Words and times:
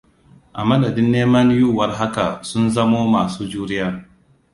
A 0.59 0.61
madadin 0.69 1.11
neman 1.11 1.49
yuwuwar 1.59 1.91
haka 1.99 2.25
sun 2.49 2.65
zamo 2.73 2.99
masu 3.13 3.41
juriya. 3.51 3.87